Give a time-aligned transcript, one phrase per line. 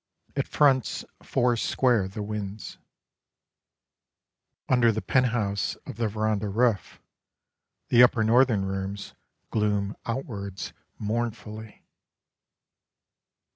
[0.35, 2.79] It fronts foursquare the winds.
[4.67, 6.99] Under the penthouse of the veranda roof,
[7.89, 9.13] The upper northern rooms
[9.51, 11.85] Gloom outwards mournfully.